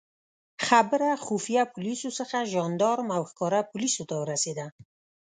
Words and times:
خبره 0.67 1.09
خفیه 1.25 1.63
پولیسو 1.73 2.09
څخه 2.19 2.37
ژندارم 2.53 3.07
او 3.17 3.21
ښکاره 3.31 3.61
پولیسو 3.71 4.03
ته 4.09 4.15
ورسېده. 4.19 4.65